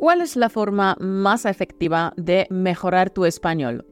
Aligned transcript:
¿Cuál 0.00 0.22
es 0.22 0.34
la 0.34 0.48
forma 0.48 0.96
más 0.98 1.44
efectiva 1.44 2.14
de 2.16 2.46
mejorar 2.48 3.10
tu 3.10 3.26
español? 3.26 3.84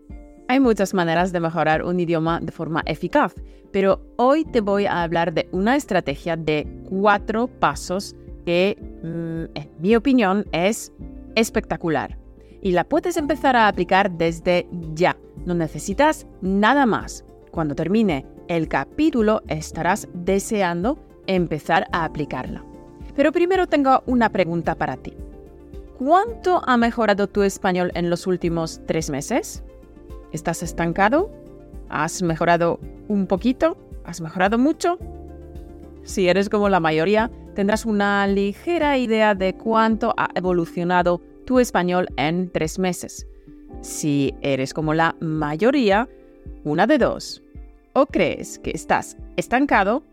Hay 0.49 0.59
muchas 0.59 0.95
maneras 0.95 1.33
de 1.33 1.41
mejorar 1.41 1.85
un 1.85 2.01
idioma 2.01 2.41
de 2.41 2.51
forma 2.51 2.83
eficaz, 2.87 3.35
pero 3.73 4.01
hoy 4.17 4.47
te 4.47 4.63
voy 4.63 4.87
a 4.87 5.03
hablar 5.03 5.35
de 5.35 5.51
una 5.53 5.77
estrategia 5.77 6.35
de 6.39 6.67
cuatro 6.89 7.47
pasos 7.47 8.17
que, 8.47 8.79
mm, 9.03 9.55
en 9.55 9.71
mi 9.81 9.97
opinión, 9.97 10.47
es 10.53 10.95
espectacular. 11.35 12.17
Y 12.63 12.73
la 12.73 12.85
puedes 12.85 13.19
empezar 13.19 13.55
a 13.55 13.69
aplicar 13.69 14.11
desde 14.11 14.67
ya. 14.95 15.15
No 15.45 15.53
necesitas 15.53 16.27
nada 16.41 16.87
más. 16.87 17.23
Cuando 17.51 17.75
termine 17.75 18.25
el 18.49 18.67
capítulo 18.67 19.43
estarás 19.47 20.09
deseando 20.15 20.99
empezar 21.27 21.87
a 21.93 22.07
aplicarla. 22.07 22.65
Pero 23.15 23.31
primero 23.31 23.67
tengo 23.67 24.03
una 24.07 24.31
pregunta 24.31 24.75
para 24.75 24.97
ti. 24.97 25.13
¿Cuánto 25.99 26.63
ha 26.65 26.77
mejorado 26.77 27.27
tu 27.27 27.43
español 27.43 27.91
en 27.95 28.09
los 28.09 28.29
últimos 28.29 28.81
tres 28.87 29.11
meses? 29.11 29.65
¿Estás 30.31 30.63
estancado? 30.63 31.29
¿Has 31.89 32.23
mejorado 32.23 32.79
un 33.09 33.27
poquito? 33.27 33.77
¿Has 34.05 34.21
mejorado 34.21 34.59
mucho? 34.59 34.97
Si 36.05 36.29
eres 36.29 36.49
como 36.49 36.69
la 36.69 36.79
mayoría, 36.79 37.33
tendrás 37.57 37.85
una 37.85 38.29
ligera 38.29 38.97
idea 38.97 39.35
de 39.35 39.55
cuánto 39.55 40.15
ha 40.17 40.29
evolucionado 40.37 41.21
tu 41.45 41.59
español 41.59 42.07
en 42.17 42.49
tres 42.53 42.79
meses. 42.79 43.27
Si 43.81 44.37
eres 44.41 44.73
como 44.73 44.95
la 44.95 45.17
mayoría, 45.19 46.09
una 46.63 46.87
de 46.87 46.99
dos. 46.99 47.43
O 47.95 48.07
crees 48.07 48.61
que 48.61 48.71
estás 48.71 49.17
estancado 49.37 50.05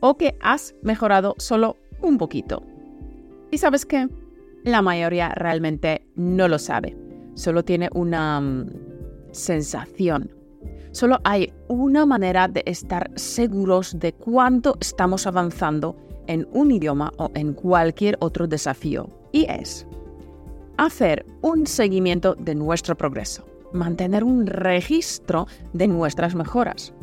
o 0.00 0.16
que 0.16 0.38
has 0.40 0.74
mejorado 0.80 1.34
solo 1.36 1.76
un 2.00 2.16
poquito. 2.16 2.62
¿Y 3.50 3.58
sabes 3.58 3.84
qué? 3.84 4.08
La 4.64 4.80
mayoría 4.80 5.28
realmente 5.28 6.06
no 6.16 6.48
lo 6.48 6.58
sabe. 6.58 6.96
Solo 7.34 7.64
tiene 7.64 7.90
una 7.92 8.40
mm, 8.40 8.70
sensación. 9.30 10.30
Solo 10.90 11.20
hay 11.22 11.52
una 11.68 12.06
manera 12.06 12.48
de 12.48 12.62
estar 12.64 13.10
seguros 13.14 13.98
de 13.98 14.14
cuánto 14.14 14.78
estamos 14.80 15.26
avanzando 15.26 15.96
en 16.28 16.48
un 16.52 16.70
idioma 16.70 17.12
o 17.18 17.30
en 17.34 17.52
cualquier 17.52 18.16
otro 18.20 18.46
desafío. 18.46 19.10
Y 19.32 19.44
es 19.50 19.86
hacer 20.78 21.26
un 21.42 21.66
seguimiento 21.66 22.34
de 22.34 22.54
nuestro 22.54 22.96
progreso, 22.96 23.44
mantener 23.74 24.24
un 24.24 24.46
registro 24.46 25.46
de 25.74 25.88
nuestras 25.88 26.34
mejoras. 26.34 26.94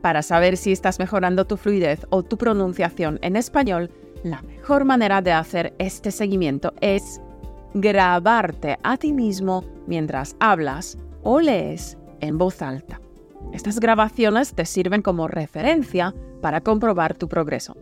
Para 0.00 0.22
saber 0.22 0.56
si 0.56 0.72
estás 0.72 0.98
mejorando 0.98 1.44
tu 1.44 1.58
fluidez 1.58 2.06
o 2.08 2.22
tu 2.22 2.38
pronunciación 2.38 3.18
en 3.20 3.36
español, 3.36 3.90
la 4.22 4.42
mejor 4.42 4.84
manera 4.84 5.22
de 5.22 5.32
hacer 5.32 5.74
este 5.78 6.10
seguimiento 6.10 6.72
es 6.80 7.20
grabarte 7.74 8.78
a 8.82 8.96
ti 8.96 9.12
mismo 9.12 9.64
mientras 9.86 10.36
hablas 10.40 10.98
o 11.22 11.40
lees 11.40 11.96
en 12.20 12.38
voz 12.38 12.62
alta. 12.62 13.00
Estas 13.52 13.80
grabaciones 13.80 14.54
te 14.54 14.64
sirven 14.64 15.02
como 15.02 15.28
referencia 15.28 16.14
para 16.40 16.60
comprobar 16.60 17.14
tu 17.14 17.28
progreso. 17.28 17.76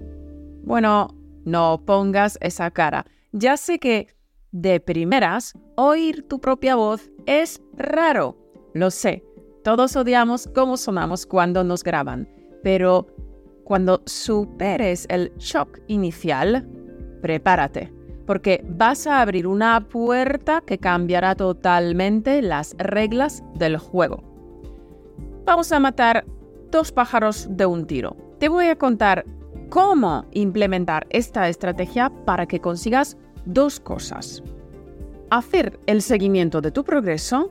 Bueno, 0.64 1.08
no 1.44 1.82
pongas 1.84 2.38
esa 2.40 2.70
cara. 2.70 3.06
Ya 3.32 3.56
sé 3.56 3.78
que 3.78 4.08
de 4.52 4.80
primeras 4.80 5.54
oír 5.76 6.26
tu 6.28 6.40
propia 6.40 6.76
voz 6.76 7.10
es 7.26 7.60
raro. 7.76 8.36
Lo 8.74 8.90
sé, 8.90 9.24
todos 9.64 9.96
odiamos 9.96 10.48
cómo 10.54 10.76
sonamos 10.76 11.26
cuando 11.26 11.64
nos 11.64 11.82
graban, 11.82 12.28
pero 12.62 13.06
cuando 13.66 14.00
superes 14.06 15.06
el 15.10 15.32
shock 15.38 15.80
inicial, 15.88 16.68
prepárate, 17.20 17.92
porque 18.24 18.64
vas 18.64 19.08
a 19.08 19.20
abrir 19.20 19.48
una 19.48 19.88
puerta 19.88 20.62
que 20.64 20.78
cambiará 20.78 21.34
totalmente 21.34 22.42
las 22.42 22.76
reglas 22.78 23.42
del 23.56 23.76
juego. 23.76 24.22
Vamos 25.44 25.72
a 25.72 25.80
matar 25.80 26.24
dos 26.70 26.92
pájaros 26.92 27.48
de 27.50 27.66
un 27.66 27.88
tiro. 27.88 28.16
Te 28.38 28.48
voy 28.48 28.66
a 28.66 28.78
contar 28.78 29.24
cómo 29.68 30.26
implementar 30.30 31.08
esta 31.10 31.48
estrategia 31.48 32.12
para 32.24 32.46
que 32.46 32.60
consigas 32.60 33.16
dos 33.46 33.80
cosas. 33.80 34.44
Hacer 35.30 35.80
el 35.86 36.02
seguimiento 36.02 36.60
de 36.60 36.70
tu 36.70 36.84
progreso 36.84 37.50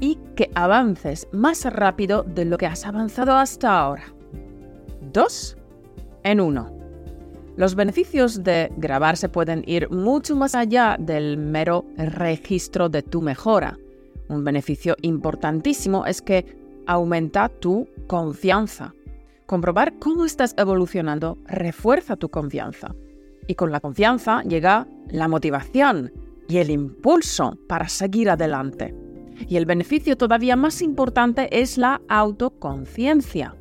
y 0.00 0.18
que 0.34 0.50
avances 0.54 1.28
más 1.30 1.66
rápido 1.70 2.22
de 2.22 2.46
lo 2.46 2.56
que 2.56 2.64
has 2.64 2.86
avanzado 2.86 3.36
hasta 3.36 3.78
ahora 3.78 4.15
dos 5.16 5.56
en 6.24 6.40
uno. 6.40 6.70
Los 7.56 7.74
beneficios 7.74 8.44
de 8.44 8.70
grabarse 8.76 9.30
pueden 9.30 9.64
ir 9.66 9.90
mucho 9.90 10.36
más 10.36 10.54
allá 10.54 10.96
del 11.00 11.38
mero 11.38 11.86
registro 11.96 12.90
de 12.90 13.02
tu 13.02 13.22
mejora. 13.22 13.78
Un 14.28 14.44
beneficio 14.44 14.94
importantísimo 15.00 16.04
es 16.04 16.20
que 16.20 16.44
aumenta 16.86 17.48
tu 17.48 17.88
confianza. 18.06 18.92
Comprobar 19.46 19.98
cómo 19.98 20.26
estás 20.26 20.54
evolucionando 20.58 21.38
refuerza 21.46 22.16
tu 22.16 22.28
confianza. 22.28 22.94
Y 23.46 23.54
con 23.54 23.72
la 23.72 23.80
confianza 23.80 24.42
llega 24.42 24.86
la 25.08 25.28
motivación 25.28 26.12
y 26.46 26.58
el 26.58 26.68
impulso 26.68 27.56
para 27.68 27.88
seguir 27.88 28.28
adelante. 28.28 28.94
Y 29.48 29.56
el 29.56 29.64
beneficio 29.64 30.18
todavía 30.18 30.56
más 30.56 30.82
importante 30.82 31.48
es 31.58 31.78
la 31.78 32.02
autoconciencia. 32.06 33.54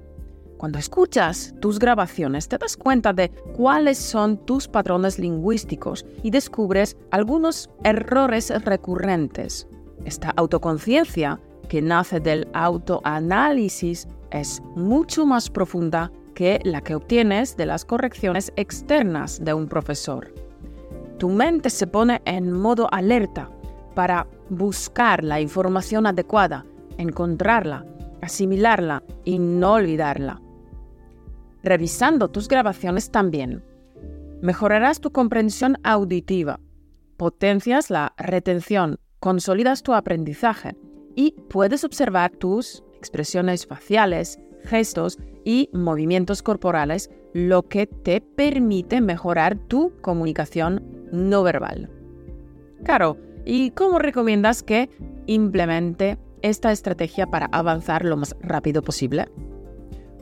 Cuando 0.57 0.79
escuchas 0.79 1.53
tus 1.59 1.79
grabaciones 1.79 2.47
te 2.47 2.57
das 2.57 2.77
cuenta 2.77 3.11
de 3.11 3.29
cuáles 3.57 3.97
son 3.97 4.37
tus 4.37 4.67
patrones 4.67 5.19
lingüísticos 5.19 6.05
y 6.23 6.29
descubres 6.29 6.95
algunos 7.11 7.69
errores 7.83 8.51
recurrentes. 8.63 9.67
Esta 10.05 10.29
autoconciencia, 10.37 11.41
que 11.67 11.81
nace 11.81 12.19
del 12.19 12.47
autoanálisis, 12.53 14.07
es 14.31 14.61
mucho 14.75 15.25
más 15.25 15.49
profunda 15.49 16.11
que 16.33 16.59
la 16.63 16.81
que 16.81 16.95
obtienes 16.95 17.57
de 17.57 17.65
las 17.65 17.83
correcciones 17.83 18.53
externas 18.55 19.43
de 19.43 19.53
un 19.53 19.67
profesor. 19.67 20.33
Tu 21.17 21.29
mente 21.29 21.69
se 21.69 21.87
pone 21.87 22.21
en 22.25 22.51
modo 22.51 22.87
alerta 22.93 23.49
para 23.93 24.27
buscar 24.49 25.23
la 25.23 25.41
información 25.41 26.05
adecuada, 26.05 26.65
encontrarla, 26.97 27.85
asimilarla 28.21 29.03
y 29.23 29.39
no 29.39 29.73
olvidarla 29.73 30.41
revisando 31.65 32.29
tus 32.29 32.47
grabaciones 32.47 33.11
también. 33.11 33.63
Mejorarás 34.41 35.01
tu 35.01 35.11
comprensión 35.11 35.77
auditiva, 35.83 36.59
potencias 37.17 37.89
la 37.89 38.13
retención, 38.17 38.99
consolidas 39.19 39.81
tu 39.81 39.93
aprendizaje 39.93 40.75
y 41.15 41.35
puedes 41.49 41.83
observar 41.83 42.31
tus 42.31 42.83
expresiones 42.97 43.65
faciales, 43.65 44.39
gestos 44.63 45.17
y 45.43 45.69
movimientos 45.73 46.41
corporales, 46.41 47.09
lo 47.33 47.63
que 47.63 47.87
te 47.87 48.21
permite 48.21 49.01
mejorar 49.01 49.57
tu 49.57 49.91
comunicación 50.01 50.83
no 51.11 51.43
verbal. 51.43 51.89
Caro, 52.83 53.17
¿y 53.45 53.71
cómo 53.71 53.99
recomiendas 53.99 54.63
que 54.63 54.89
implemente 55.25 56.17
esta 56.41 56.71
estrategia 56.71 57.27
para 57.27 57.47
avanzar 57.47 58.05
lo 58.05 58.17
más 58.17 58.35
rápido 58.41 58.83
posible? 58.83 59.27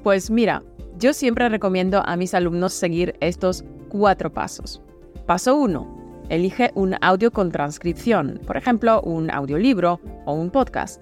Pues 0.04 0.30
mira, 0.30 0.64
yo 1.04 1.12
siempre 1.12 1.50
recomiendo 1.50 2.02
a 2.06 2.16
mis 2.16 2.34
alumnos 2.34 2.72
seguir 2.72 3.18
estos 3.20 3.66
cuatro 3.90 4.32
pasos. 4.32 4.82
Paso 5.26 5.58
1. 5.58 6.26
Elige 6.30 6.72
un 6.76 6.96
audio 7.02 7.30
con 7.30 7.52
transcripción, 7.52 8.40
por 8.48 8.56
ejemplo, 8.56 9.02
un 9.02 9.30
audiolibro 9.30 10.00
o 10.26 10.34
un 10.34 10.50
podcast. 10.50 11.02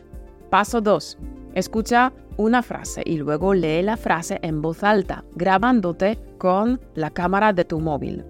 Paso 0.49 0.81
2. 0.81 1.19
Escucha 1.53 2.13
una 2.37 2.63
frase 2.63 3.03
y 3.05 3.17
luego 3.17 3.53
lee 3.53 3.83
la 3.83 3.95
frase 3.95 4.39
en 4.41 4.63
voz 4.63 4.83
alta, 4.83 5.23
grabándote 5.35 6.17
con 6.39 6.81
la 6.95 7.11
cámara 7.11 7.53
de 7.53 7.63
tu 7.63 7.79
móvil. 7.79 8.25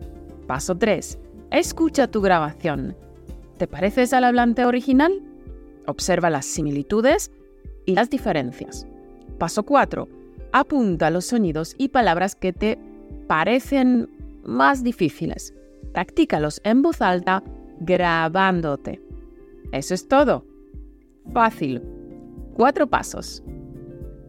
Paso 0.48 0.76
3. 0.76 1.18
Escucha 1.52 2.08
tu 2.08 2.20
grabación. 2.20 2.98
¿Te 3.58 3.68
pareces 3.68 4.12
al 4.12 4.26
hablante 4.26 4.66
original? 4.66 5.22
Observa 5.88 6.30
las 6.30 6.46
similitudes 6.46 7.32
y 7.86 7.96
las 7.96 8.10
diferencias. 8.10 8.86
Paso 9.38 9.64
4 9.64 10.21
apunta 10.52 11.10
los 11.10 11.26
sonidos 11.26 11.76
y 11.78 11.90
palabras 11.90 12.36
que 12.36 12.54
te 12.54 12.80
parecen 13.28 14.10
más 14.44 14.84
difíciles. 14.84 15.54
Practícalos 15.94 16.62
en 16.64 16.82
voz 16.82 17.02
alta 17.02 17.44
grabándote. 17.80 19.02
Eso 19.72 19.94
es 19.94 20.08
todo. 20.08 20.46
Fácil. 21.34 21.82
Cuatro 22.56 22.88
pasos. 22.88 23.44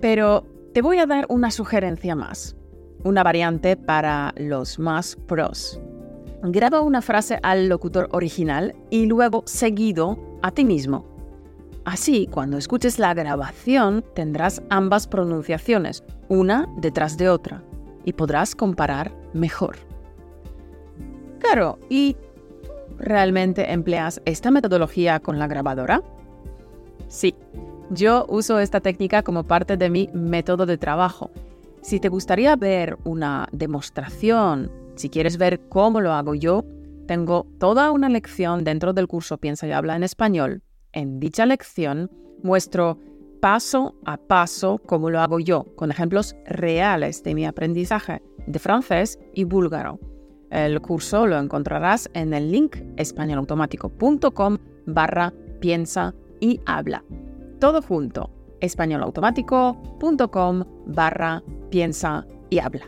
Pero 0.00 0.46
te 0.72 0.82
voy 0.82 0.98
a 0.98 1.06
dar 1.06 1.26
una 1.28 1.50
sugerencia 1.50 2.14
más. 2.14 2.56
Una 3.04 3.22
variante 3.22 3.76
para 3.76 4.32
los 4.36 4.78
más 4.78 5.16
pros. 5.26 5.80
Graba 6.44 6.80
una 6.80 7.02
frase 7.02 7.38
al 7.42 7.68
locutor 7.68 8.08
original 8.12 8.74
y 8.90 9.06
luego 9.06 9.42
seguido 9.46 10.18
a 10.42 10.50
ti 10.50 10.64
mismo. 10.64 11.11
Así, 11.84 12.28
cuando 12.30 12.58
escuches 12.58 12.98
la 12.98 13.12
grabación, 13.12 14.04
tendrás 14.14 14.62
ambas 14.70 15.08
pronunciaciones, 15.08 16.04
una 16.28 16.68
detrás 16.76 17.16
de 17.16 17.28
otra, 17.28 17.62
y 18.04 18.12
podrás 18.12 18.54
comparar 18.54 19.12
mejor. 19.32 19.76
Claro, 21.40 21.80
¿y 21.88 22.16
realmente 22.98 23.72
empleas 23.72 24.22
esta 24.24 24.52
metodología 24.52 25.18
con 25.18 25.40
la 25.40 25.48
grabadora? 25.48 26.02
Sí, 27.08 27.34
yo 27.90 28.26
uso 28.28 28.60
esta 28.60 28.80
técnica 28.80 29.24
como 29.24 29.42
parte 29.42 29.76
de 29.76 29.90
mi 29.90 30.08
método 30.14 30.66
de 30.66 30.78
trabajo. 30.78 31.30
Si 31.80 31.98
te 31.98 32.08
gustaría 32.08 32.54
ver 32.54 32.96
una 33.02 33.48
demostración, 33.50 34.70
si 34.94 35.10
quieres 35.10 35.36
ver 35.36 35.60
cómo 35.68 36.00
lo 36.00 36.12
hago 36.12 36.36
yo, 36.36 36.64
tengo 37.08 37.46
toda 37.58 37.90
una 37.90 38.08
lección 38.08 38.62
dentro 38.62 38.92
del 38.92 39.08
curso 39.08 39.36
Piensa 39.38 39.66
y 39.66 39.72
habla 39.72 39.96
en 39.96 40.04
español. 40.04 40.62
En 40.92 41.20
dicha 41.20 41.46
lección 41.46 42.10
muestro 42.42 42.98
paso 43.40 43.94
a 44.04 44.18
paso 44.18 44.80
cómo 44.86 45.08
lo 45.10 45.20
hago 45.20 45.38
yo, 45.40 45.64
con 45.74 45.90
ejemplos 45.90 46.36
reales 46.46 47.22
de 47.22 47.34
mi 47.34 47.46
aprendizaje 47.46 48.22
de 48.46 48.58
francés 48.58 49.18
y 49.34 49.44
búlgaro. 49.44 49.98
El 50.50 50.82
curso 50.82 51.26
lo 51.26 51.38
encontrarás 51.38 52.10
en 52.12 52.34
el 52.34 52.52
link 52.52 52.76
españolautomático.com 52.96 54.58
barra 54.86 55.32
piensa 55.60 56.14
y 56.40 56.60
habla. 56.66 57.02
Todo 57.58 57.80
junto, 57.80 58.28
españolautomático.com 58.60 60.64
barra 60.86 61.42
piensa 61.70 62.26
y 62.50 62.58
habla. 62.58 62.84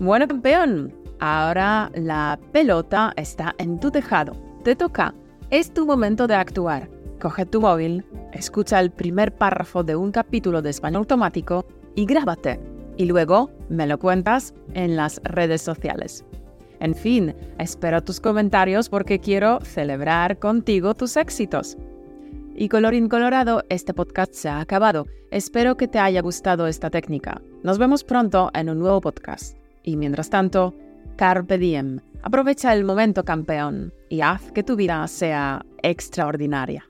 Bueno, 0.00 0.28
campeón, 0.28 0.94
ahora 1.18 1.90
la 1.94 2.38
pelota 2.52 3.14
está 3.16 3.54
en 3.58 3.80
tu 3.80 3.90
tejado. 3.90 4.36
Te 4.64 4.76
toca. 4.76 5.14
Es 5.50 5.72
tu 5.72 5.86
momento 5.86 6.26
de 6.26 6.34
actuar. 6.34 6.90
Coge 7.22 7.46
tu 7.46 7.62
móvil, 7.62 8.04
escucha 8.34 8.78
el 8.80 8.90
primer 8.90 9.34
párrafo 9.34 9.82
de 9.82 9.96
un 9.96 10.12
capítulo 10.12 10.60
de 10.60 10.68
español 10.68 11.00
automático 11.00 11.64
y 11.94 12.04
grábate. 12.04 12.60
Y 12.98 13.06
luego 13.06 13.50
me 13.70 13.86
lo 13.86 13.98
cuentas 13.98 14.52
en 14.74 14.94
las 14.94 15.22
redes 15.24 15.62
sociales. 15.62 16.22
En 16.80 16.94
fin, 16.94 17.34
espero 17.58 18.04
tus 18.04 18.20
comentarios 18.20 18.90
porque 18.90 19.20
quiero 19.20 19.60
celebrar 19.62 20.38
contigo 20.38 20.92
tus 20.92 21.16
éxitos. 21.16 21.78
Y 22.54 22.68
colorín 22.68 23.08
colorado, 23.08 23.64
este 23.70 23.94
podcast 23.94 24.34
se 24.34 24.50
ha 24.50 24.60
acabado. 24.60 25.06
Espero 25.30 25.78
que 25.78 25.88
te 25.88 25.98
haya 25.98 26.20
gustado 26.20 26.66
esta 26.66 26.90
técnica. 26.90 27.40
Nos 27.62 27.78
vemos 27.78 28.04
pronto 28.04 28.50
en 28.52 28.68
un 28.68 28.80
nuevo 28.80 29.00
podcast. 29.00 29.56
Y 29.82 29.96
mientras 29.96 30.28
tanto, 30.28 30.74
carpe 31.16 31.56
diem. 31.56 32.00
Aprovecha 32.22 32.72
el 32.72 32.84
momento 32.84 33.24
campeón 33.24 33.94
y 34.08 34.22
haz 34.22 34.50
que 34.52 34.64
tu 34.64 34.74
vida 34.76 35.06
sea 35.06 35.64
extraordinaria. 35.82 36.87